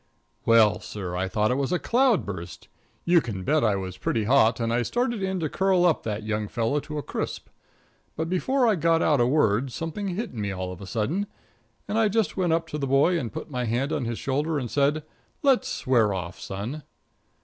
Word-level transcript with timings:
Well, 0.47 0.79
sir, 0.79 1.15
I 1.15 1.27
thought 1.27 1.51
it 1.51 1.57
was 1.57 1.71
a 1.71 1.77
cloudburst. 1.77 2.67
You 3.05 3.21
can 3.21 3.43
bet 3.43 3.63
I 3.63 3.75
was 3.75 3.99
pretty 3.99 4.23
hot, 4.23 4.59
and 4.59 4.73
I 4.73 4.81
started 4.81 5.21
in 5.21 5.39
to 5.41 5.47
curl 5.47 5.85
up 5.85 6.01
that 6.01 6.23
young 6.23 6.47
fellow 6.47 6.79
to 6.79 6.97
a 6.97 7.03
crisp. 7.03 7.49
But 8.15 8.27
before 8.27 8.67
I 8.67 8.73
got 8.73 9.03
out 9.03 9.21
a 9.21 9.27
word, 9.27 9.71
something 9.71 10.07
hit 10.15 10.33
me 10.33 10.51
all 10.51 10.71
of 10.71 10.81
a 10.81 10.87
sudden, 10.87 11.27
and 11.87 11.99
I 11.99 12.07
just 12.09 12.35
went 12.35 12.51
up 12.51 12.65
to 12.69 12.79
the 12.79 12.87
boy 12.87 13.19
and 13.19 13.31
put 13.31 13.51
my 13.51 13.65
hand 13.65 13.93
on 13.93 14.05
his 14.05 14.17
shoulder 14.17 14.57
and 14.57 14.71
said, 14.71 15.03
"Let's 15.43 15.67
swear 15.67 16.15
off, 16.15 16.39
son." 16.39 16.81